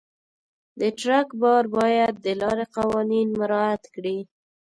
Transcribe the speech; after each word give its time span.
د 0.79 0.81
ټرک 0.99 1.27
بار 1.41 1.63
باید 1.77 2.13
د 2.25 2.27
لارې 2.41 2.65
قوانین 2.77 3.27
مراعت 3.39 3.83
کړي. 3.95 4.17